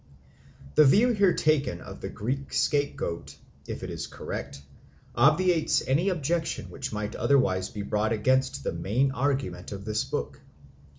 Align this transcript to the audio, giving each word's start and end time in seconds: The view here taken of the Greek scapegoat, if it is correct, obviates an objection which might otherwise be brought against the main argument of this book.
The 0.73 0.83
view 0.83 1.09
here 1.09 1.35
taken 1.35 1.79
of 1.79 2.01
the 2.01 2.09
Greek 2.09 2.53
scapegoat, 2.53 3.35
if 3.67 3.83
it 3.83 3.91
is 3.91 4.07
correct, 4.07 4.59
obviates 5.13 5.81
an 5.81 5.99
objection 6.09 6.71
which 6.71 6.91
might 6.91 7.15
otherwise 7.15 7.69
be 7.69 7.83
brought 7.83 8.11
against 8.11 8.63
the 8.63 8.73
main 8.73 9.11
argument 9.11 9.71
of 9.71 9.85
this 9.85 10.03
book. 10.03 10.41